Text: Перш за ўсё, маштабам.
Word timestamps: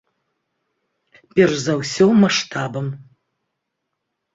Перш 1.35 1.55
за 1.67 1.73
ўсё, 1.83 2.05
маштабам. 2.27 2.93